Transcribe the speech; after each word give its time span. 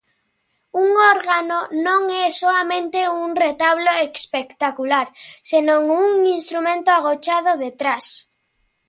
Un 0.81 0.87
órgano 1.15 1.59
non 1.85 2.01
é 2.23 2.25
soamente 2.41 2.99
un 3.25 3.29
retablo 3.45 3.91
espectacular, 4.07 5.07
senón 5.49 5.81
un 6.01 6.07
instrumento 6.39 6.89
agochado 6.93 7.51
detrás. 7.65 8.05